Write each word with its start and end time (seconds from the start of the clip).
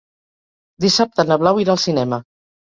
Dissabte 0.85 1.25
na 1.33 1.37
Blau 1.45 1.61
irà 1.65 1.73
al 1.77 1.81
cinema. 1.85 2.21